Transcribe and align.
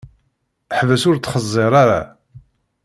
Ḥbes 0.77 1.03
ur 1.09 1.15
ttxeẓẓiṛ 1.17 1.73
ara! 1.83 2.01